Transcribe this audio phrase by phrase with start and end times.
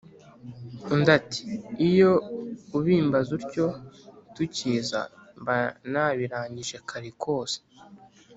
[0.93, 1.41] Undi ati:
[1.87, 2.11] "Iyo
[2.77, 3.65] ubimbaza utyo
[4.33, 4.99] tukiza,
[5.39, 5.57] Mba
[5.91, 7.59] nabirangije kare kose!